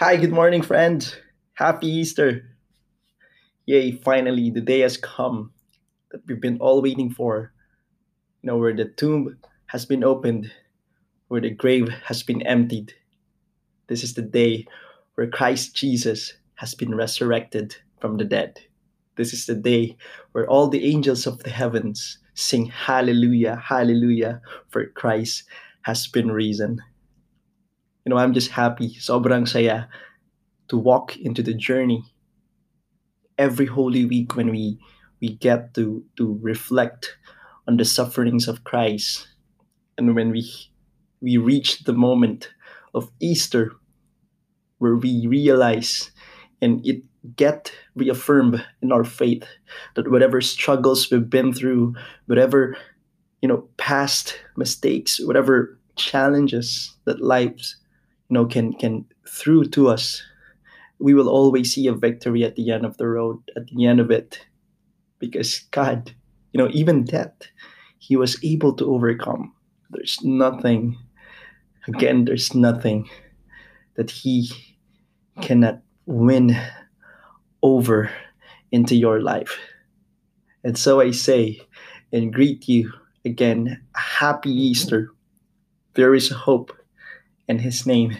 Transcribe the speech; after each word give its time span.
Hi, 0.00 0.16
good 0.16 0.32
morning, 0.32 0.62
friend. 0.62 1.04
Happy 1.52 1.86
Easter. 1.86 2.56
Yay, 3.66 3.92
finally, 3.92 4.48
the 4.48 4.62
day 4.62 4.80
has 4.80 4.96
come 4.96 5.52
that 6.10 6.22
we've 6.26 6.40
been 6.40 6.56
all 6.56 6.80
waiting 6.80 7.10
for. 7.10 7.52
You 8.40 8.46
know, 8.46 8.56
where 8.56 8.74
the 8.74 8.86
tomb 8.86 9.36
has 9.66 9.84
been 9.84 10.02
opened, 10.02 10.50
where 11.28 11.42
the 11.42 11.50
grave 11.50 11.90
has 12.06 12.22
been 12.22 12.40
emptied. 12.46 12.94
This 13.88 14.02
is 14.02 14.14
the 14.14 14.22
day 14.22 14.64
where 15.16 15.28
Christ 15.28 15.76
Jesus 15.76 16.32
has 16.54 16.74
been 16.74 16.94
resurrected 16.94 17.76
from 18.00 18.16
the 18.16 18.24
dead. 18.24 18.58
This 19.18 19.34
is 19.34 19.44
the 19.44 19.54
day 19.54 19.98
where 20.32 20.48
all 20.48 20.68
the 20.68 20.90
angels 20.90 21.26
of 21.26 21.42
the 21.42 21.50
heavens 21.50 22.16
sing 22.32 22.64
hallelujah, 22.64 23.56
hallelujah, 23.56 24.40
for 24.70 24.86
Christ 24.86 25.44
has 25.82 26.06
been 26.06 26.32
risen. 26.32 26.80
Know, 28.10 28.18
I'm 28.18 28.34
just 28.34 28.50
happy, 28.50 28.98
sobrang 28.98 29.46
saya, 29.46 29.86
to 30.66 30.74
walk 30.76 31.14
into 31.22 31.46
the 31.46 31.54
journey 31.54 32.02
every 33.38 33.66
Holy 33.70 34.04
Week 34.04 34.34
when 34.34 34.50
we 34.50 34.82
we 35.22 35.38
get 35.38 35.78
to 35.78 36.02
to 36.18 36.34
reflect 36.42 37.14
on 37.70 37.78
the 37.78 37.86
sufferings 37.86 38.50
of 38.50 38.66
Christ, 38.66 39.30
and 39.94 40.18
when 40.18 40.34
we 40.34 40.42
we 41.22 41.38
reach 41.38 41.86
the 41.86 41.94
moment 41.94 42.50
of 42.98 43.14
Easter, 43.22 43.78
where 44.82 44.98
we 44.98 45.30
realize 45.30 46.10
and 46.58 46.82
it 46.82 47.06
get 47.38 47.70
reaffirmed 47.94 48.58
in 48.82 48.90
our 48.90 49.06
faith 49.06 49.46
that 49.94 50.10
whatever 50.10 50.42
struggles 50.42 51.06
we've 51.14 51.30
been 51.30 51.54
through, 51.54 51.94
whatever 52.26 52.74
you 53.38 53.46
know 53.46 53.70
past 53.78 54.34
mistakes, 54.58 55.22
whatever 55.22 55.78
challenges 55.94 56.90
that 57.06 57.22
lives 57.22 57.78
you 58.30 58.34
know 58.34 58.46
can 58.46 58.72
can 58.72 59.04
through 59.28 59.64
to 59.66 59.88
us 59.88 60.22
we 61.00 61.14
will 61.14 61.28
always 61.28 61.72
see 61.74 61.86
a 61.86 61.94
victory 61.94 62.44
at 62.44 62.56
the 62.56 62.70
end 62.70 62.84
of 62.84 62.96
the 62.98 63.08
road 63.08 63.38
at 63.56 63.66
the 63.66 63.86
end 63.86 64.00
of 64.00 64.10
it. 64.10 64.46
Because 65.18 65.60
god 65.70 66.14
you 66.52 66.58
know 66.58 66.70
even 66.72 67.04
death 67.04 67.34
he 67.98 68.16
was 68.16 68.42
able 68.42 68.74
to 68.76 68.86
overcome. 68.86 69.52
There's 69.90 70.22
nothing 70.22 70.96
again 71.88 72.24
there's 72.24 72.54
nothing 72.54 73.10
that 73.96 74.10
he 74.10 74.50
cannot 75.42 75.80
win 76.06 76.56
over 77.62 78.10
into 78.72 78.94
your 78.94 79.20
life. 79.20 79.58
And 80.64 80.78
so 80.78 81.00
i 81.00 81.10
say 81.10 81.60
and 82.12 82.32
greet 82.32 82.68
you 82.68 82.92
again 83.24 83.82
happy 83.94 84.50
easter. 84.50 85.10
There 85.94 86.14
is 86.14 86.30
hope 86.30 86.72
and 87.48 87.60
his 87.60 87.84
name 87.84 88.16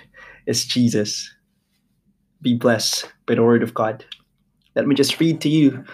is 0.50 0.64
Jesus. 0.64 1.32
Be 2.42 2.54
blessed 2.54 3.10
by 3.26 3.36
the 3.36 3.42
word 3.42 3.62
of 3.62 3.72
God. 3.72 4.04
Let 4.74 4.86
me 4.86 4.94
just 4.94 5.18
read 5.20 5.40
to 5.42 5.48
you 5.48 5.84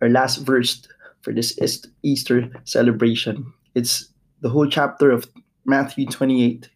our 0.00 0.08
last 0.08 0.38
verse 0.38 0.86
for 1.22 1.32
this 1.32 1.58
Easter 2.02 2.50
celebration. 2.64 3.52
It's 3.74 4.12
the 4.40 4.48
whole 4.48 4.68
chapter 4.68 5.10
of 5.10 5.28
Matthew 5.64 6.06
28. 6.06 6.70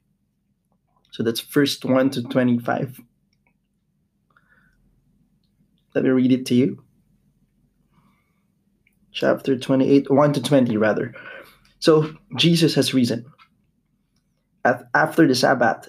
So 1.13 1.23
that's 1.23 1.41
first 1.41 1.85
1 1.85 2.11
to 2.11 2.23
25. 2.23 3.01
Let 5.95 6.05
me 6.05 6.11
read 6.11 6.33
it 6.33 6.47
to 6.47 6.55
you. 6.55 6.83
Chapter 9.13 9.59
28, 9.59 10.11
1 10.11 10.33
to 10.33 10.43
20, 10.43 10.77
rather. 10.77 11.15
So 11.81 12.13
Jesus 12.37 12.75
has 12.75 12.95
risen. 12.95 13.27
After 14.65 15.27
the 15.29 15.35
Sabbath, 15.35 15.89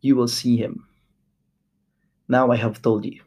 you 0.00 0.16
will 0.16 0.28
see 0.28 0.56
him. 0.56 0.86
Now 2.28 2.50
I 2.50 2.56
have 2.56 2.82
told 2.82 3.04
you. 3.04 3.20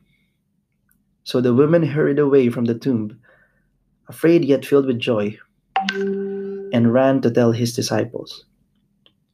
So 1.24 1.41
the 1.41 1.53
women 1.53 1.84
hurried 1.84 2.19
away 2.19 2.50
from 2.50 2.66
the 2.66 2.78
tomb, 2.78 3.19
afraid 4.07 4.44
yet 4.44 4.66
filled 4.66 4.88
with 4.88 5.00
joy, 5.00 5.38
and 5.91 6.94
ran 6.94 7.22
to 7.22 7.31
tell 7.31 7.52
his 7.52 7.75
disciples. 7.75 8.46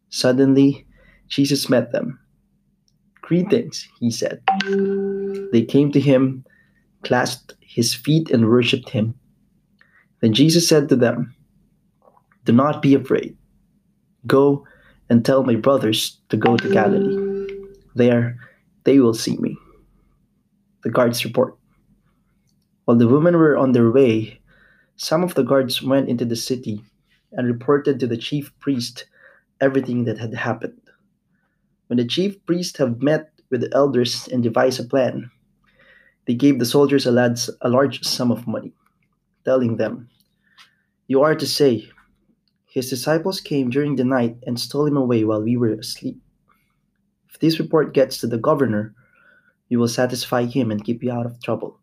Suddenly, 0.09 0.85
Jesus 1.27 1.69
met 1.69 1.91
them. 1.91 2.19
Greetings, 3.21 3.87
he 3.99 4.11
said. 4.11 4.41
They 5.51 5.63
came 5.67 5.91
to 5.91 5.99
him, 5.99 6.45
clasped 7.03 7.55
his 7.59 7.93
feet, 7.93 8.29
and 8.29 8.47
worshipped 8.47 8.89
him. 8.89 9.15
Then 10.21 10.33
Jesus 10.33 10.67
said 10.67 10.89
to 10.89 10.95
them, 10.95 11.35
Do 12.45 12.51
not 12.51 12.81
be 12.81 12.93
afraid. 12.93 13.37
Go 14.27 14.65
and 15.09 15.23
tell 15.23 15.43
my 15.43 15.55
brothers 15.55 16.19
to 16.29 16.37
go 16.37 16.57
to 16.57 16.69
Galilee. 16.69 17.24
There, 17.95 18.37
they 18.83 18.99
will 18.99 19.13
see 19.13 19.37
me. 19.37 19.57
The 20.83 20.91
guards 20.91 21.23
report. 21.23 21.57
While 22.83 22.97
the 22.97 23.07
women 23.07 23.37
were 23.37 23.57
on 23.57 23.71
their 23.71 23.89
way, 23.89 24.39
some 24.97 25.23
of 25.23 25.33
the 25.33 25.43
guards 25.43 25.81
went 25.81 26.09
into 26.09 26.25
the 26.25 26.35
city 26.35 26.83
and 27.31 27.47
reported 27.47 27.99
to 27.99 28.07
the 28.07 28.17
chief 28.17 28.51
priest 28.59 29.05
everything 29.61 30.03
that 30.05 30.19
had 30.19 30.33
happened. 30.33 30.79
When 31.87 31.97
the 31.97 32.05
chief 32.05 32.43
priest 32.45 32.77
had 32.77 33.01
met 33.01 33.31
with 33.49 33.61
the 33.61 33.73
elders 33.73 34.27
and 34.27 34.43
devised 34.43 34.79
a 34.79 34.83
plan, 34.83 35.31
they 36.27 36.35
gave 36.35 36.59
the 36.59 36.65
soldiers 36.65 37.05
a, 37.05 37.11
lads, 37.11 37.49
a 37.61 37.69
large 37.69 38.03
sum 38.03 38.31
of 38.31 38.47
money, 38.47 38.73
telling 39.45 39.77
them, 39.77 40.09
You 41.07 41.21
are 41.21 41.35
to 41.35 41.47
say, 41.47 41.89
his 42.65 42.89
disciples 42.89 43.39
came 43.39 43.69
during 43.69 43.95
the 43.95 44.03
night 44.03 44.37
and 44.45 44.59
stole 44.59 44.85
him 44.85 44.97
away 44.97 45.23
while 45.23 45.41
we 45.41 45.55
were 45.55 45.73
asleep. 45.73 46.19
If 47.35 47.41
this 47.41 47.59
report 47.59 47.93
gets 47.93 48.17
to 48.19 48.27
the 48.27 48.37
governor, 48.37 48.95
you 49.67 49.77
will 49.77 49.89
satisfy 49.89 50.45
him 50.45 50.71
and 50.71 50.85
keep 50.85 51.03
you 51.03 51.11
out 51.11 51.25
of 51.25 51.43
trouble. 51.43 51.77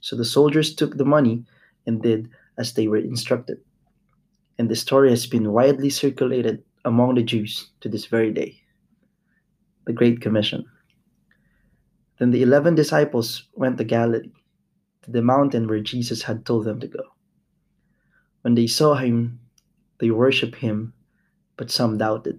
So 0.00 0.14
the 0.14 0.24
soldiers 0.24 0.76
took 0.76 0.96
the 0.96 1.04
money 1.04 1.42
and 1.86 2.00
did 2.00 2.30
as 2.56 2.72
they 2.72 2.86
were 2.86 2.98
instructed. 2.98 3.58
And 4.56 4.70
the 4.70 4.76
story 4.76 5.10
has 5.10 5.26
been 5.26 5.50
widely 5.50 5.90
circulated 5.90 6.62
among 6.84 7.16
the 7.16 7.24
Jews 7.24 7.72
to 7.80 7.88
this 7.88 8.06
very 8.06 8.30
day. 8.30 8.62
The 9.86 9.92
Great 9.92 10.20
Commission. 10.20 10.64
Then 12.20 12.30
the 12.30 12.42
eleven 12.42 12.76
disciples 12.76 13.48
went 13.54 13.76
to 13.78 13.84
Galilee, 13.84 14.30
to 15.02 15.10
the 15.10 15.20
mountain 15.20 15.66
where 15.66 15.80
Jesus 15.80 16.22
had 16.22 16.46
told 16.46 16.64
them 16.64 16.78
to 16.78 16.86
go. 16.86 17.02
When 18.42 18.54
they 18.54 18.68
saw 18.68 18.94
him, 18.94 19.40
they 19.98 20.12
worshipped 20.12 20.54
him, 20.54 20.94
but 21.56 21.72
some 21.72 21.98
doubted. 21.98 22.38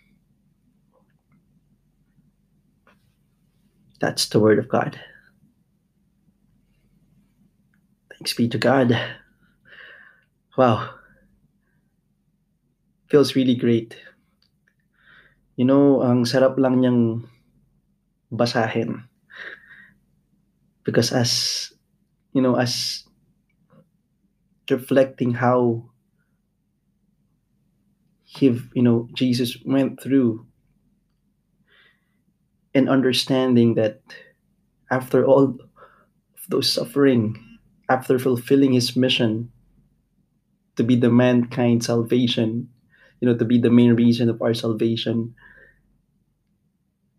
That's 4.01 4.25
the 4.33 4.39
word 4.41 4.57
of 4.57 4.67
God. 4.67 4.99
Thanks 8.09 8.33
be 8.33 8.49
to 8.49 8.57
God. 8.57 8.97
Wow. 10.57 10.89
Feels 13.13 13.35
really 13.35 13.53
great. 13.53 13.95
You 15.55 15.65
know, 15.69 16.01
ang 16.01 16.25
sarap 16.25 16.57
lang 16.57 16.81
niyang 16.81 17.29
basahin. 18.33 19.05
Because 20.81 21.13
as, 21.13 21.69
you 22.33 22.41
know, 22.41 22.57
as 22.57 23.05
reflecting 24.65 25.37
how 25.37 25.85
he, 28.25 28.57
you 28.73 28.81
know, 28.81 29.05
Jesus 29.13 29.61
went 29.61 30.01
through 30.01 30.49
and 32.73 32.89
understanding 32.89 33.75
that 33.75 34.01
after 34.91 35.25
all 35.25 35.43
of 35.43 35.59
those 36.49 36.71
suffering, 36.71 37.37
after 37.89 38.19
fulfilling 38.19 38.73
his 38.73 38.95
mission 38.95 39.51
to 40.75 40.83
be 40.83 40.95
the 40.95 41.09
mankind 41.09 41.83
salvation, 41.83 42.69
you 43.19 43.27
know, 43.27 43.37
to 43.37 43.45
be 43.45 43.59
the 43.59 43.69
main 43.69 43.93
reason 43.95 44.29
of 44.29 44.41
our 44.41 44.53
salvation, 44.53 45.33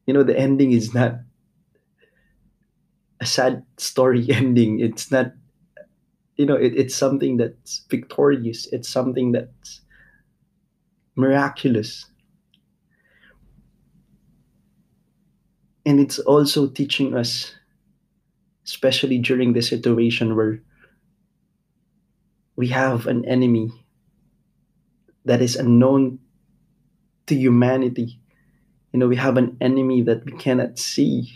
you 0.06 0.14
know, 0.14 0.22
the 0.22 0.38
ending 0.38 0.72
is 0.72 0.94
not 0.94 1.14
a 3.20 3.26
sad 3.26 3.64
story 3.78 4.26
ending. 4.31 4.81
It's 4.81 5.10
not, 5.10 5.32
you 6.37 6.46
know, 6.46 6.56
it, 6.56 6.75
it's 6.76 6.94
something 6.94 7.37
that's 7.37 7.84
victorious. 7.90 8.66
It's 8.72 8.88
something 8.88 9.32
that's 9.32 9.81
miraculous. 11.16 12.06
And 15.84 15.99
it's 15.99 16.19
also 16.19 16.69
teaching 16.69 17.17
us, 17.17 17.55
especially 18.64 19.19
during 19.19 19.52
the 19.52 19.62
situation 19.62 20.37
where 20.37 20.61
we 22.56 22.69
have 22.69 23.06
an 23.06 23.25
enemy 23.25 23.73
that 25.25 25.43
is 25.43 25.56
unknown 25.56 26.19
to 27.26 27.34
humanity. 27.34 28.19
You 28.93 28.99
know, 29.00 29.08
we 29.08 29.17
have 29.17 29.37
an 29.37 29.56
enemy 29.61 30.02
that 30.02 30.25
we 30.25 30.32
cannot 30.32 30.79
see. 30.79 31.32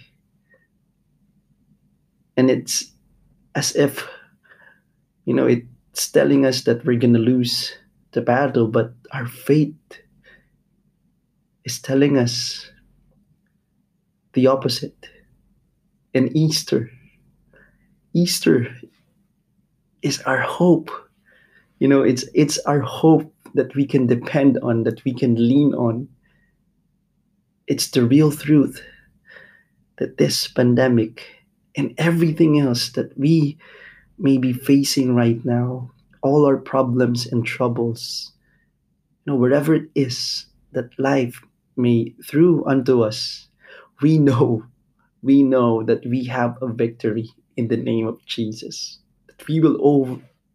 And 2.36 2.50
it's 2.50 2.92
as 3.54 3.74
if, 3.74 4.06
you 5.24 5.34
know, 5.34 5.46
it's 5.46 6.10
telling 6.12 6.44
us 6.44 6.62
that 6.64 6.84
we're 6.84 6.98
going 6.98 7.14
to 7.14 7.18
lose 7.18 7.72
the 8.12 8.20
battle, 8.20 8.68
but 8.68 8.92
our 9.12 9.26
faith 9.26 9.74
is 11.64 11.80
telling 11.80 12.18
us 12.18 12.70
the 14.36 14.46
opposite. 14.46 15.08
And 16.14 16.34
Easter, 16.36 16.88
Easter 18.14 18.68
is 20.02 20.22
our 20.22 20.40
hope. 20.40 20.90
You 21.80 21.88
know, 21.88 22.02
it's 22.02 22.24
it's 22.34 22.58
our 22.60 22.80
hope 22.80 23.34
that 23.54 23.74
we 23.74 23.84
can 23.84 24.06
depend 24.06 24.58
on, 24.62 24.84
that 24.84 25.02
we 25.04 25.12
can 25.12 25.34
lean 25.34 25.74
on. 25.74 26.08
It's 27.66 27.90
the 27.90 28.04
real 28.04 28.30
truth 28.30 28.80
that 29.98 30.18
this 30.18 30.46
pandemic 30.46 31.24
and 31.74 31.94
everything 31.98 32.60
else 32.60 32.90
that 32.92 33.16
we 33.18 33.58
may 34.18 34.38
be 34.38 34.52
facing 34.52 35.14
right 35.14 35.42
now, 35.44 35.90
all 36.22 36.46
our 36.46 36.56
problems 36.56 37.26
and 37.26 37.44
troubles, 37.44 38.32
you 39.24 39.32
know, 39.32 39.38
wherever 39.38 39.74
it 39.74 39.88
is 39.94 40.46
that 40.72 40.98
life 40.98 41.42
may 41.76 42.14
throw 42.24 42.64
unto 42.64 43.02
us, 43.02 43.45
we 44.02 44.18
know, 44.18 44.64
we 45.22 45.42
know 45.42 45.82
that 45.82 46.04
we 46.04 46.24
have 46.24 46.58
a 46.60 46.68
victory 46.68 47.30
in 47.56 47.68
the 47.68 47.76
name 47.76 48.06
of 48.06 48.20
Jesus, 48.26 49.00
that 49.28 49.40
we 49.48 49.60
will 49.60 49.80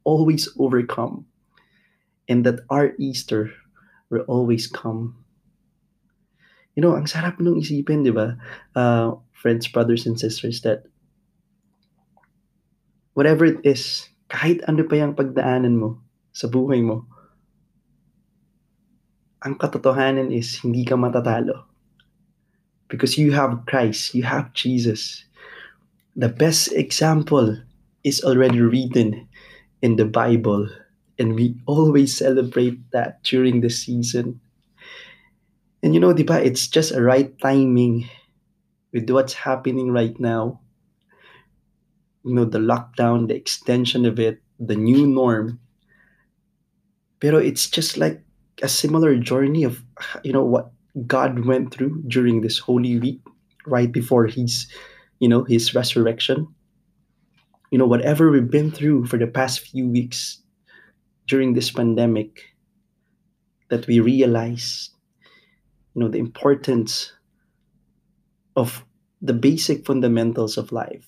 always 0.03 0.49
overcome, 0.57 1.25
and 2.29 2.45
that 2.45 2.61
our 2.69 2.93
Easter 2.99 3.51
will 4.09 4.25
always 4.27 4.67
come. 4.67 5.17
You 6.75 6.81
know, 6.81 6.95
ang 6.95 7.09
sarap 7.09 7.41
nung 7.41 7.59
isipin, 7.59 8.05
di 8.05 8.13
ba? 8.13 8.37
Uh, 8.77 9.19
friends, 9.33 9.67
brothers, 9.67 10.05
and 10.05 10.15
sisters, 10.15 10.61
that 10.61 10.85
whatever 13.13 13.43
it 13.43 13.59
is, 13.65 14.07
kahit 14.31 14.63
ano 14.69 14.87
pa 14.87 14.95
yung 14.95 15.17
pagdaanan 15.17 15.75
mo 15.75 15.99
sa 16.31 16.47
buhay 16.47 16.79
mo, 16.79 17.09
ang 19.41 19.57
katotohanan 19.57 20.29
is 20.29 20.61
hindi 20.61 20.85
ka 20.85 20.95
matatalo. 20.95 21.70
Because 22.91 23.17
you 23.17 23.31
have 23.31 23.63
Christ, 23.71 24.13
you 24.13 24.23
have 24.27 24.51
Jesus. 24.51 25.23
The 26.19 26.27
best 26.27 26.75
example 26.75 27.55
is 28.03 28.19
already 28.19 28.59
written 28.59 29.31
in 29.81 29.95
the 29.95 30.03
Bible, 30.03 30.67
and 31.17 31.33
we 31.33 31.55
always 31.71 32.11
celebrate 32.11 32.83
that 32.91 33.23
during 33.23 33.61
the 33.61 33.71
season. 33.71 34.41
And 35.81 35.95
you 35.95 36.03
know, 36.03 36.11
di 36.11 36.27
ba, 36.27 36.43
it's 36.43 36.67
just 36.67 36.91
a 36.91 37.01
right 37.01 37.31
timing 37.39 38.11
with 38.91 39.09
what's 39.09 39.39
happening 39.39 39.95
right 39.95 40.19
now. 40.19 40.59
You 42.27 42.35
know, 42.35 42.45
the 42.45 42.59
lockdown, 42.59 43.31
the 43.31 43.39
extension 43.39 44.05
of 44.05 44.19
it, 44.19 44.43
the 44.59 44.75
new 44.75 45.07
norm. 45.07 45.63
Pero 47.23 47.39
it's 47.39 47.71
just 47.71 47.95
like 47.95 48.19
a 48.61 48.67
similar 48.67 49.15
journey 49.15 49.63
of, 49.63 49.79
you 50.27 50.33
know, 50.33 50.43
what 50.43 50.75
God 51.07 51.45
went 51.45 51.73
through 51.73 52.03
during 52.07 52.41
this 52.41 52.59
Holy 52.59 52.99
Week, 52.99 53.21
right 53.65 53.91
before 53.91 54.27
his, 54.27 54.67
you 55.19 55.29
know, 55.29 55.43
his 55.43 55.73
resurrection. 55.73 56.47
You 57.71 57.77
know, 57.77 57.87
whatever 57.87 58.29
we've 58.29 58.51
been 58.51 58.71
through 58.71 59.05
for 59.05 59.17
the 59.17 59.27
past 59.27 59.61
few 59.61 59.87
weeks 59.87 60.41
during 61.27 61.53
this 61.53 61.71
pandemic, 61.71 62.43
that 63.69 63.87
we 63.87 64.01
realize, 64.01 64.89
you 65.95 66.01
know, 66.01 66.09
the 66.09 66.19
importance 66.19 67.13
of 68.57 68.83
the 69.21 69.33
basic 69.33 69.85
fundamentals 69.85 70.57
of 70.57 70.73
life. 70.73 71.07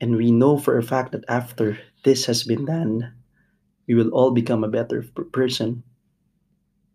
And 0.00 0.16
we 0.16 0.30
know 0.32 0.56
for 0.56 0.78
a 0.78 0.82
fact 0.82 1.12
that 1.12 1.24
after 1.28 1.78
this 2.04 2.24
has 2.26 2.44
been 2.44 2.64
done, 2.64 3.12
we 3.86 3.94
will 3.94 4.10
all 4.10 4.30
become 4.30 4.64
a 4.64 4.68
better 4.68 5.04
person. 5.32 5.82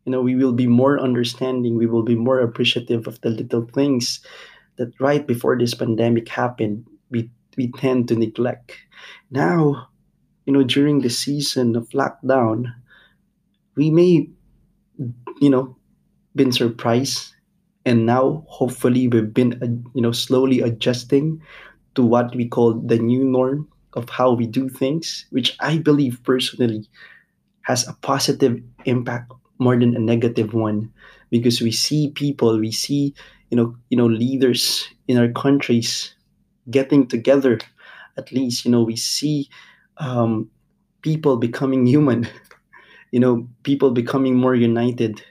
You 0.06 0.12
know, 0.12 0.22
we 0.22 0.36
will 0.36 0.54
be 0.54 0.68
more 0.68 1.00
understanding, 1.00 1.76
we 1.76 1.86
will 1.86 2.04
be 2.04 2.16
more 2.16 2.40
appreciative 2.40 3.08
of 3.08 3.22
the 3.22 3.30
little 3.30 3.66
things 3.74 4.20
that 4.78 4.94
right 5.00 5.26
before 5.26 5.58
this 5.58 5.74
pandemic 5.74 6.30
happened, 6.30 6.86
we, 7.12 7.30
we 7.58 7.72
tend 7.74 8.08
to 8.08 8.16
neglect. 8.16 8.78
Now, 9.30 9.90
you 10.46 10.54
know, 10.54 10.64
during 10.64 11.02
the 11.02 11.10
season 11.10 11.76
of 11.76 11.90
lockdown, 11.90 12.74
we 13.76 13.92
may, 13.92 14.30
you 15.42 15.50
know, 15.50 15.76
been 16.36 16.52
surprised 16.52 17.34
and 17.86 18.06
now 18.06 18.44
hopefully 18.48 19.08
we've 19.08 19.34
been 19.34 19.54
uh, 19.64 19.68
you 19.96 20.02
know 20.02 20.12
slowly 20.12 20.62
adjusting 20.62 21.42
to 21.96 22.04
what 22.04 22.36
we 22.36 22.48
call 22.48 22.74
the 22.74 22.98
new 23.00 23.24
norm 23.24 23.68
of 23.94 24.10
how 24.10 24.32
we 24.32 24.46
do 24.46 24.70
things 24.70 25.26
which 25.32 25.56
i 25.60 25.78
believe 25.78 26.22
personally 26.24 26.86
has 27.62 27.88
a 27.88 27.94
positive 28.02 28.62
impact 28.86 29.32
more 29.60 29.78
than 29.78 29.96
a 29.96 30.00
negative 30.00 30.54
one. 30.54 30.92
Because 31.30 31.62
we 31.62 31.72
see 31.72 32.10
people 32.10 32.58
we 32.60 32.72
see 32.72 33.14
you 33.52 33.58
know 33.58 33.76
you 33.90 33.98
know 33.98 34.08
leaders 34.08 34.88
in 35.08 35.18
our 35.18 35.30
countries 35.30 36.16
getting 36.72 37.08
together. 37.08 37.60
At 38.18 38.32
least 38.32 38.66
you 38.66 38.72
know 38.72 38.84
we 38.84 38.96
see 38.96 39.50
um, 39.98 40.50
people 41.02 41.38
becoming 41.38 41.86
human 41.86 42.28
you 43.12 43.20
know 43.20 43.48
people 43.64 43.92
becoming 43.92 44.36
more 44.36 44.56
united. 44.56 45.22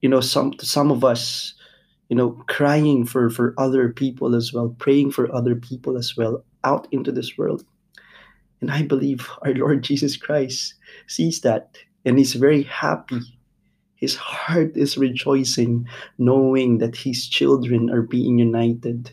You 0.00 0.08
know 0.08 0.20
some 0.20 0.54
some 0.60 0.90
of 0.90 1.04
us 1.04 1.54
you 2.08 2.16
know 2.16 2.42
crying 2.48 3.04
for 3.04 3.28
for 3.28 3.54
other 3.58 3.88
people 3.90 4.34
as 4.34 4.52
well 4.52 4.74
praying 4.78 5.10
for 5.12 5.32
other 5.34 5.54
people 5.54 5.96
as 5.96 6.16
well 6.16 6.44
out 6.64 6.88
into 6.92 7.12
this 7.12 7.36
world. 7.36 7.64
And 8.60 8.70
i 8.70 8.82
believe 8.82 9.28
our 9.42 9.52
lord 9.54 9.82
jesus 9.88 10.16
christ 10.16 10.74
sees 11.08 11.40
that 11.40 11.76
and 12.04 12.18
he's 12.18 12.34
very 12.34 12.62
happy. 12.64 13.20
His 13.96 14.16
heart 14.16 14.76
is 14.76 14.98
rejoicing 14.98 15.86
knowing 16.18 16.78
that 16.78 16.96
his 16.96 17.28
children 17.28 17.90
are 17.90 18.02
being 18.02 18.38
united 18.38 19.12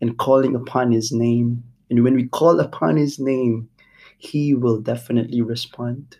and 0.00 0.18
calling 0.18 0.54
upon 0.54 0.92
his 0.92 1.12
name. 1.12 1.64
And 1.88 2.04
when 2.04 2.14
we 2.14 2.28
call 2.28 2.60
upon 2.60 2.96
his 2.96 3.18
name 3.18 3.70
he 4.18 4.52
will 4.52 4.80
definitely 4.80 5.40
respond. 5.40 6.18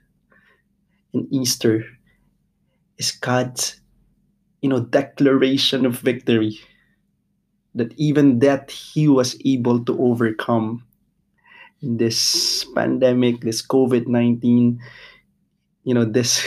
And 1.12 1.26
easter 1.34 1.84
is 2.96 3.10
god's 3.10 3.80
you 4.62 4.68
know 4.70 4.80
declaration 4.80 5.84
of 5.84 5.98
victory 5.98 6.58
that 7.74 7.92
even 7.98 8.38
that 8.38 8.70
he 8.70 9.06
was 9.08 9.36
able 9.44 9.84
to 9.84 9.98
overcome. 10.00 10.84
This 11.82 12.64
pandemic 12.74 13.42
this 13.42 13.62
covid-19 13.62 14.78
you 15.84 15.94
know 15.94 16.04
this 16.04 16.44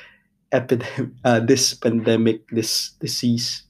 epidemic 0.52 1.10
uh, 1.24 1.40
this 1.40 1.74
pandemic 1.74 2.48
this 2.50 2.92
disease 3.00 3.68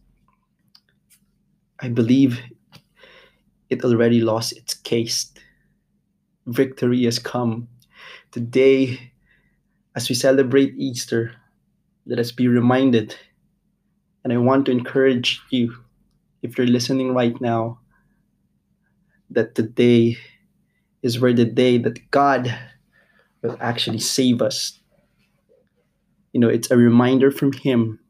I 1.80 1.88
believe 1.88 2.40
it 3.70 3.84
already 3.84 4.20
lost 4.20 4.56
its 4.56 4.74
case. 4.74 5.32
Victory 6.46 7.04
has 7.04 7.18
come. 7.20 7.68
Today, 8.32 9.12
as 9.94 10.08
we 10.08 10.14
celebrate 10.14 10.74
Easter, 10.76 11.32
let 12.06 12.18
us 12.18 12.32
be 12.32 12.48
reminded. 12.48 13.14
And 14.24 14.32
I 14.32 14.38
want 14.38 14.66
to 14.66 14.72
encourage 14.72 15.40
you, 15.50 15.76
if 16.42 16.58
you're 16.58 16.66
listening 16.66 17.14
right 17.14 17.38
now, 17.40 17.78
that 19.30 19.54
today 19.54 20.16
is 21.02 21.20
where 21.20 21.32
the 21.32 21.44
day 21.44 21.78
that 21.78 22.10
God 22.10 22.52
will 23.42 23.56
actually 23.60 24.00
save 24.00 24.42
us. 24.42 24.80
You 26.32 26.40
know, 26.40 26.48
it's 26.48 26.70
a 26.70 26.76
reminder 26.76 27.30
from 27.30 27.52
Him 27.52 28.00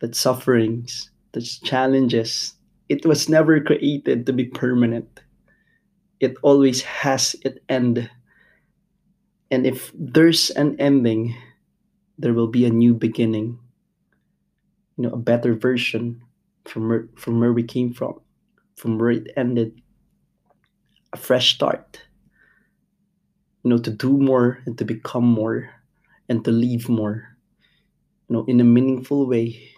that 0.00 0.14
sufferings, 0.14 1.10
that 1.32 1.44
challenges, 1.64 2.54
it 2.88 3.04
was 3.04 3.28
never 3.28 3.60
created 3.60 4.26
to 4.26 4.32
be 4.32 4.44
permanent. 4.44 5.20
It 6.20 6.36
always 6.42 6.82
has 6.82 7.34
an 7.44 7.58
end. 7.68 8.10
And 9.50 9.66
if 9.66 9.92
there's 9.94 10.50
an 10.50 10.76
ending, 10.78 11.34
there 12.18 12.34
will 12.34 12.48
be 12.48 12.64
a 12.64 12.70
new 12.70 12.94
beginning. 12.94 13.58
You 14.96 15.04
know, 15.04 15.14
a 15.14 15.18
better 15.18 15.54
version 15.54 16.22
from 16.64 16.88
where, 16.88 17.08
from 17.16 17.40
where 17.40 17.52
we 17.52 17.62
came 17.62 17.92
from, 17.92 18.20
from 18.76 18.98
where 18.98 19.10
it 19.10 19.32
ended. 19.36 19.80
A 21.12 21.16
fresh 21.16 21.54
start. 21.54 22.00
You 23.62 23.70
know, 23.70 23.78
to 23.78 23.90
do 23.90 24.16
more 24.16 24.62
and 24.66 24.78
to 24.78 24.84
become 24.84 25.24
more 25.24 25.70
and 26.28 26.44
to 26.44 26.50
live 26.50 26.88
more. 26.88 27.36
You 28.28 28.36
know, 28.36 28.44
in 28.46 28.60
a 28.60 28.64
meaningful 28.64 29.26
way. 29.26 29.70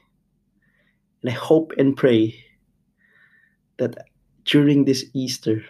And 1.23 1.31
I 1.31 1.35
hope 1.35 1.73
and 1.77 1.97
pray 1.97 2.35
that 3.79 3.97
during 4.45 4.85
this 4.85 5.05
Easter, 5.13 5.65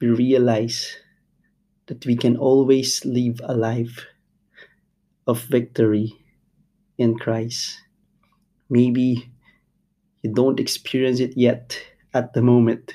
we 0.00 0.08
realize 0.08 0.96
that 1.86 2.04
we 2.06 2.16
can 2.16 2.36
always 2.36 3.04
live 3.04 3.40
a 3.44 3.54
life 3.54 4.06
of 5.26 5.42
victory 5.42 6.12
in 6.98 7.16
Christ. 7.18 7.78
Maybe 8.68 9.30
you 10.22 10.32
don't 10.32 10.60
experience 10.60 11.20
it 11.20 11.36
yet 11.36 11.78
at 12.14 12.32
the 12.32 12.42
moment, 12.42 12.94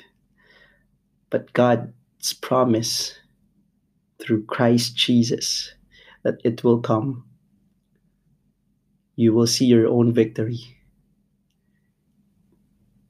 but 1.30 1.52
God's 1.52 2.32
promise 2.40 3.14
through 4.20 4.44
Christ 4.44 4.96
Jesus 4.96 5.75
that 6.26 6.40
it 6.42 6.64
will 6.64 6.80
come. 6.80 7.24
You 9.14 9.32
will 9.32 9.46
see 9.46 9.64
your 9.66 9.86
own 9.86 10.12
victory. 10.12 10.58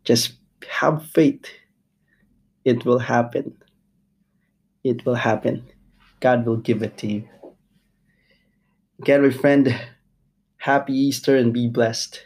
Just 0.04 0.34
have 0.68 1.02
faith. 1.14 1.46
It 2.66 2.84
will 2.84 2.98
happen. 2.98 3.56
It 4.84 5.06
will 5.06 5.14
happen. 5.14 5.64
God 6.20 6.44
will 6.44 6.58
give 6.58 6.82
it 6.82 6.98
to 6.98 7.06
you. 7.06 7.28
Again, 9.00 9.22
my 9.22 9.30
friend, 9.30 9.74
happy 10.58 10.92
Easter 10.92 11.38
and 11.38 11.54
be 11.54 11.68
blessed. 11.68 12.20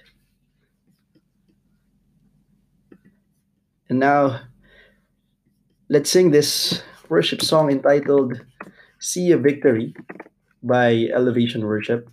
And 3.89 4.01
now, 4.01 4.41
let's 5.89 6.11
sing 6.11 6.33
this 6.33 6.83
worship 7.09 7.43
song 7.43 7.71
entitled 7.71 8.41
See 8.99 9.31
a 9.31 9.39
Victory 9.39 9.95
by 10.63 11.09
Elevation 11.15 11.67
Worship. 11.67 12.09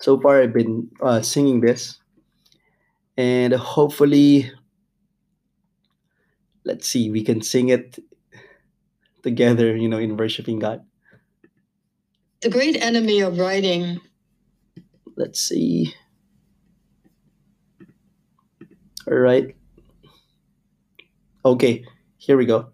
So 0.00 0.20
far, 0.20 0.42
I've 0.42 0.52
been 0.52 0.88
uh, 1.00 1.22
singing 1.22 1.60
this, 1.60 1.98
and 3.16 3.54
hopefully, 3.54 4.50
let's 6.64 6.86
see, 6.86 7.10
we 7.10 7.24
can 7.24 7.40
sing 7.40 7.70
it 7.70 7.98
together, 9.22 9.74
you 9.74 9.88
know, 9.88 9.98
in 9.98 10.16
worshiping 10.16 10.58
God. 10.58 10.84
The 12.42 12.50
great 12.50 12.76
enemy 12.82 13.20
of 13.20 13.38
writing. 13.38 14.00
Let's 15.16 15.40
see. 15.40 15.94
All 19.08 19.16
right. 19.16 19.56
Okay, 21.44 21.84
here 22.18 22.36
we 22.36 22.44
go. 22.44 22.68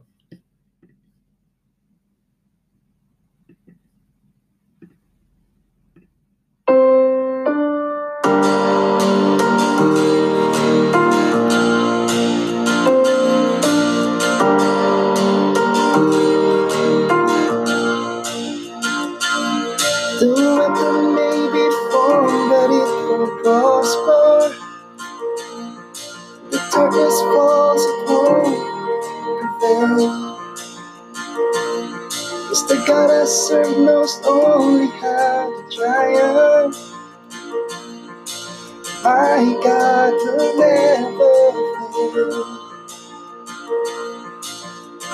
Darkness 27.12 27.21
falls, 27.35 27.83
it 27.83 28.09
won't. 28.09 28.78
It's 32.50 32.62
the 32.64 32.76
God 32.87 33.11
I 33.11 33.25
serve 33.26 33.78
knows 33.78 34.21
only 34.26 34.87
how 34.87 35.50
to 35.71 35.76
triumph. 35.76 36.76
My 39.04 39.59
God 39.64 40.12
will 40.12 40.59
never 40.59 41.35
fail. 41.92 42.59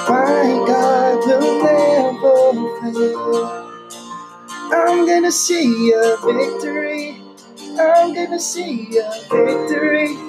My 0.09 0.65
God 0.67 1.27
will 1.27 1.65
never 1.65 2.93
fail. 2.93 3.73
I'm 4.57 5.07
gonna 5.07 5.33
see 5.33 5.93
a 5.93 6.17
victory. 6.27 7.23
I'm 7.81 8.15
gonna 8.15 8.41
see 8.41 8.99
a 8.99 9.11
victory. 9.31 10.28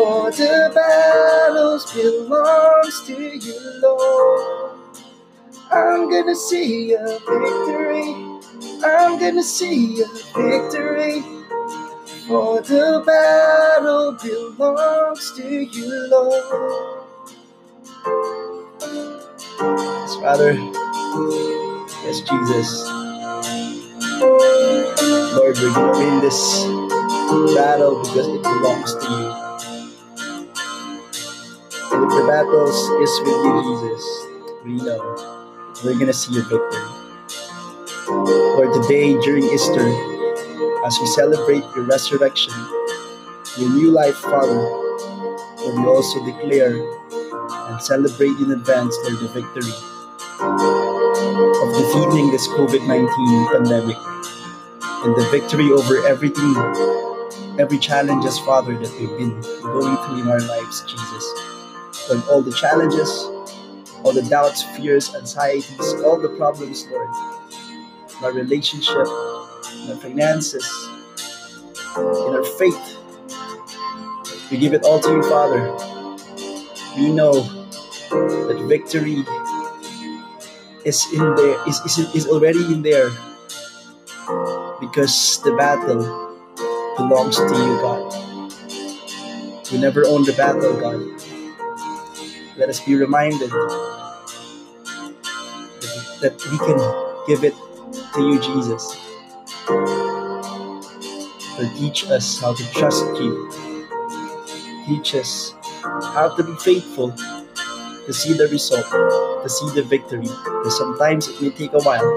For 0.00 0.30
the 0.30 0.72
battles 0.74 1.92
belongs 1.92 3.04
to 3.06 3.14
you, 3.36 3.60
Lord. 3.82 4.78
I'm 5.70 6.10
gonna 6.10 6.34
see 6.36 6.94
a 6.94 7.06
victory. 7.18 8.14
I'm 8.84 9.20
gonna 9.20 9.42
see 9.42 10.02
a 10.02 10.06
victory. 10.36 11.22
For 12.28 12.62
the 12.62 13.02
battle 13.06 14.12
belongs 14.56 15.32
to 15.36 15.62
you, 15.64 16.08
Lord. 16.10 16.76
Yes, 19.92 20.16
Father. 20.16 20.54
Yes, 22.04 22.20
Jesus. 22.22 22.88
Lord, 25.36 25.58
we're 25.58 25.74
gonna 25.74 25.98
win 25.98 26.20
this 26.22 26.64
battle 27.54 28.02
because 28.02 28.28
it 28.28 28.42
belongs 28.42 28.94
to 28.96 29.10
you. 29.10 29.49
The 32.10 32.26
battles 32.26 32.74
is 32.74 33.20
with 33.20 33.38
you, 33.46 33.62
Jesus, 33.70 34.26
we 34.64 34.72
know 34.82 34.98
we're 35.84 35.96
gonna 35.96 36.12
see 36.12 36.34
your 36.34 36.42
victory. 36.42 36.90
Lord, 38.08 38.74
today 38.82 39.14
during 39.22 39.44
Easter, 39.44 39.86
as 40.84 40.98
we 40.98 41.06
celebrate 41.06 41.62
your 41.76 41.84
resurrection, 41.84 42.52
your 43.58 43.70
new 43.70 43.92
life, 43.92 44.16
Father, 44.16 44.58
Lord, 44.58 45.78
we 45.78 45.86
also 45.86 46.24
declare 46.26 46.74
and 47.70 47.80
celebrate 47.80 48.34
in 48.42 48.50
advance, 48.50 48.96
Lord, 49.04 49.20
the 49.22 49.28
victory 49.30 49.70
of 51.62 51.68
defeating 51.78 52.32
this 52.32 52.48
COVID 52.48 52.88
19 52.88 53.48
pandemic 53.54 53.96
and 55.06 55.14
the 55.14 55.28
victory 55.30 55.70
over 55.70 56.04
everything, 56.08 56.56
every 57.60 57.78
challenges, 57.78 58.36
Father, 58.40 58.76
that 58.76 58.90
we've 58.98 59.16
been 59.16 59.40
going 59.62 59.96
through 60.04 60.22
in 60.22 60.28
our 60.28 60.40
lives, 60.40 60.82
Jesus. 60.82 61.59
Lord, 62.10 62.28
all 62.28 62.42
the 62.42 62.52
challenges, 62.52 63.08
all 64.02 64.12
the 64.12 64.22
doubts, 64.28 64.62
fears, 64.76 65.14
anxieties, 65.14 65.94
all 66.04 66.20
the 66.20 66.30
problems, 66.36 66.86
Lord, 66.90 67.08
our 68.22 68.32
relationship, 68.32 69.06
our 69.06 69.96
finances, 70.02 70.66
in 71.96 72.34
our 72.34 72.44
faith. 72.44 72.96
We 74.50 74.58
give 74.58 74.74
it 74.74 74.84
all 74.84 74.98
to 75.00 75.08
you, 75.08 75.22
Father. 75.22 75.62
We 76.96 77.12
know 77.12 77.42
that 78.10 78.64
victory 78.68 79.24
is 80.84 81.06
in 81.12 81.34
there, 81.36 81.68
is, 81.68 81.78
is, 81.86 81.98
is 82.14 82.26
already 82.26 82.64
in 82.64 82.82
there 82.82 83.10
because 84.80 85.40
the 85.44 85.52
battle 85.52 86.02
belongs 86.96 87.36
to 87.36 87.42
you, 87.44 87.76
God. 87.80 88.14
You 89.70 89.78
never 89.78 90.04
own 90.06 90.24
the 90.24 90.32
battle, 90.32 90.74
God. 90.80 91.29
Let 92.60 92.68
us 92.68 92.80
be 92.80 92.94
reminded 92.94 93.50
that 96.20 96.36
we 96.52 96.58
can 96.60 96.78
give 97.26 97.42
it 97.42 97.54
to 98.14 98.20
you, 98.20 98.38
Jesus. 98.40 98.96
Teach 101.76 102.06
us 102.10 102.40
how 102.40 102.52
to 102.52 102.72
trust 102.72 103.04
you 103.16 103.50
Teach 104.86 105.14
us 105.14 105.54
how 106.14 106.34
to 106.36 106.42
be 106.42 106.54
faithful 106.56 107.12
to 107.12 108.12
see 108.12 108.32
the 108.32 108.48
result, 108.48 108.84
to 108.90 109.48
see 109.48 109.70
the 109.70 109.82
victory. 109.82 110.26
Because 110.26 110.76
sometimes 110.76 111.28
it 111.28 111.40
may 111.40 111.50
take 111.50 111.72
a 111.74 111.80
while. 111.80 112.10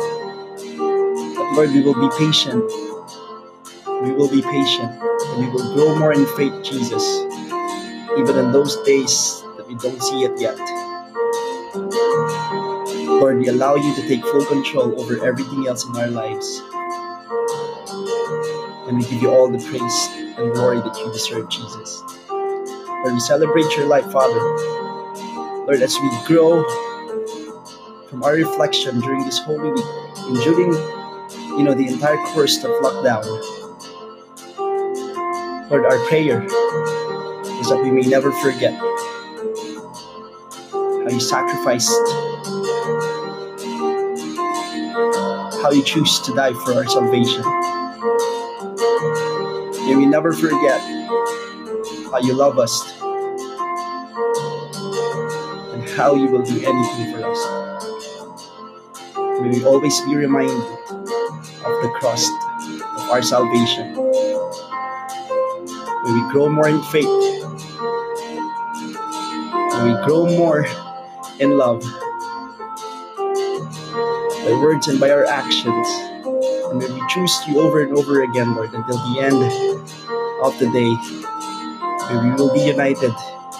But 1.36 1.54
Lord, 1.54 1.72
we 1.72 1.84
will 1.84 1.94
be 1.94 2.10
patient. 2.18 2.64
We 4.02 4.12
will 4.12 4.30
be 4.30 4.42
patient 4.42 4.92
and 5.02 5.46
we 5.46 5.52
will 5.52 5.76
grow 5.76 5.96
more 6.00 6.14
in 6.14 6.26
faith, 6.36 6.64
Jesus, 6.64 7.06
even 8.18 8.38
in 8.38 8.52
those 8.52 8.82
days 8.84 9.43
that 9.64 9.70
we 9.70 9.76
don't 9.76 10.02
see 10.02 10.24
it 10.24 10.40
yet. 10.40 10.58
Lord, 13.08 13.38
we 13.40 13.48
allow 13.48 13.76
you 13.76 13.96
to 13.96 14.08
take 14.08 14.22
full 14.22 14.46
control 14.46 15.00
over 15.00 15.26
everything 15.26 15.68
else 15.68 15.86
in 15.86 15.96
our 15.96 16.08
lives. 16.08 16.62
And 18.88 18.98
we 18.98 19.04
give 19.04 19.22
you 19.22 19.30
all 19.30 19.50
the 19.50 19.60
praise 19.60 20.10
and 20.38 20.54
glory 20.54 20.78
that 20.80 20.98
you 20.98 21.12
deserve, 21.14 21.50
Jesus. 21.50 22.02
Lord, 22.18 23.14
we 23.14 23.20
celebrate 23.20 23.76
your 23.78 23.88
life, 23.88 24.12
Father. 24.12 24.40
Lord, 25.66 25.82
as 25.82 25.96
we 25.96 26.10
grow 26.28 26.64
from 28.10 28.24
our 28.24 28.34
reflection 28.34 29.00
during 29.00 29.24
this 29.24 29.40
holy 29.40 29.72
week 29.72 29.86
and 30.18 30.36
during 30.44 30.74
you 31.58 31.64
know 31.64 31.74
the 31.74 31.88
entire 31.88 32.18
course 32.34 32.58
of 32.64 32.72
lockdown. 32.84 33.24
Lord, 35.70 35.86
our 35.86 36.08
prayer 36.08 36.44
is 36.44 37.70
that 37.70 37.80
we 37.82 37.92
may 37.92 38.02
never 38.02 38.32
forget 38.34 38.74
you 41.14 41.20
sacrificed, 41.20 41.92
how 45.62 45.70
you 45.72 45.84
choose 45.84 46.20
to 46.22 46.34
die 46.34 46.54
for 46.66 46.74
our 46.74 46.88
salvation. 46.88 47.44
May 49.86 49.96
we 49.96 50.08
never 50.08 50.34
forget 50.34 50.82
how 52.10 52.18
you 52.20 52.34
love 52.34 52.58
us 52.58 52.82
and 55.74 55.88
how 55.92 56.16
you 56.16 56.32
will 56.32 56.42
do 56.42 56.56
anything 56.66 57.14
for 57.14 57.24
us. 57.24 57.40
May 59.42 59.50
we 59.50 59.64
always 59.66 60.02
be 60.02 60.16
reminded 60.16 60.58
of 60.58 61.76
the 61.84 61.94
cross 62.00 62.28
of 62.98 63.10
our 63.12 63.22
salvation. 63.22 63.94
May 66.04 66.12
we 66.12 66.32
grow 66.32 66.50
more 66.50 66.70
in 66.70 66.82
faith. 66.86 67.06
May 69.74 69.94
we 69.94 70.06
grow 70.06 70.26
more 70.26 70.66
in 71.40 71.58
love 71.58 71.84
by 74.44 74.52
words 74.62 74.88
and 74.88 75.00
by 75.00 75.10
our 75.10 75.26
actions. 75.26 75.88
And 76.70 76.80
may 76.80 76.92
we 76.92 77.02
choose 77.10 77.36
you 77.48 77.62
over 77.62 77.82
and 77.82 77.98
over 77.98 78.24
again, 78.24 78.56
Lord, 78.56 78.74
until 78.74 78.98
the 78.98 79.20
end 79.20 79.42
of 80.44 80.58
the 80.60 80.66
day. 80.72 80.94
May 82.14 82.30
we 82.30 82.36
will 82.36 82.54
be 82.54 82.62
united 82.62 83.14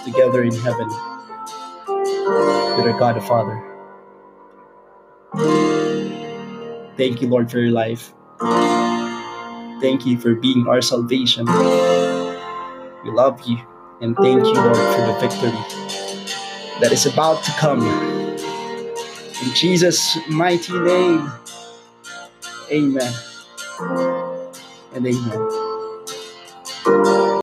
together 0.04 0.42
in 0.42 0.54
heaven 0.54 0.88
with 2.76 2.86
our 2.86 2.98
God 2.98 3.16
the 3.16 3.20
Father. 3.20 3.62
Thank 6.96 7.22
you, 7.22 7.28
Lord, 7.28 7.50
for 7.50 7.58
your 7.58 7.72
life. 7.72 8.12
Thank 9.80 10.06
you 10.06 10.18
for 10.18 10.34
being 10.34 10.66
our 10.68 10.80
salvation. 10.80 11.46
We 11.46 13.10
love 13.10 13.40
you 13.46 13.58
and 14.00 14.16
thank 14.16 14.44
you, 14.44 14.54
Lord, 14.54 14.76
for 14.76 15.06
the 15.06 15.18
victory 15.20 15.93
that 16.80 16.92
is 16.92 17.06
about 17.06 17.42
to 17.44 17.50
come. 17.52 17.82
In 19.46 19.54
Jesus' 19.54 20.18
mighty 20.28 20.72
name, 20.72 21.30
amen 22.70 23.14
and 24.94 25.06
amen. 25.06 25.63